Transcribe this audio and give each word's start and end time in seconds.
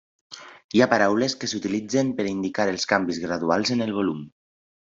Hi 0.77 0.81
ha 0.81 0.87
paraules 0.93 1.35
que 1.43 1.49
s'utilitzen 1.51 2.11
per 2.21 2.27
indicar 2.31 2.67
els 2.73 2.89
canvis 2.95 3.21
graduals 3.27 3.75
en 3.77 3.87
el 3.89 3.95
volum. 4.01 4.29